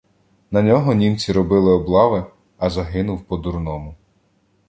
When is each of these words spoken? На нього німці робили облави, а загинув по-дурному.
На 0.51 0.61
нього 0.61 0.93
німці 0.93 1.31
робили 1.33 1.71
облави, 1.73 2.25
а 2.57 2.69
загинув 2.69 3.21
по-дурному. 3.23 3.95